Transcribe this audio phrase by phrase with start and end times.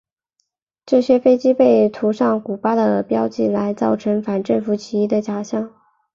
[0.83, 5.71] 这些飞机被涂上古巴的标记来造成反政府起义的假象。